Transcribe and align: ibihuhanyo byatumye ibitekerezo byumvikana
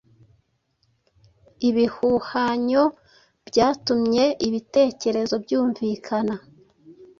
ibihuhanyo 1.69 2.83
byatumye 3.47 4.25
ibitekerezo 4.47 5.35
byumvikana 5.43 6.35